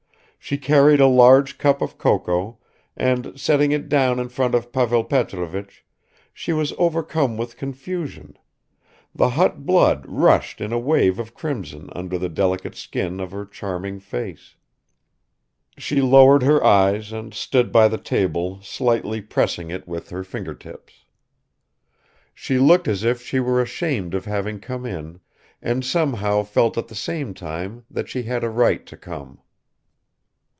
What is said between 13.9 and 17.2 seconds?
face. She lowered her eyes